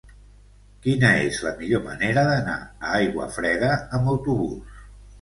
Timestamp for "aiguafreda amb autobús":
3.05-4.87